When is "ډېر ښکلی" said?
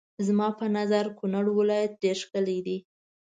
2.03-2.59